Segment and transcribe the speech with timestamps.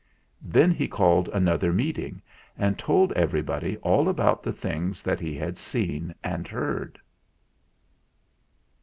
[0.41, 2.23] 'Then he called another Meeting
[2.57, 6.97] and told everybody all about the things that he had seen and heard.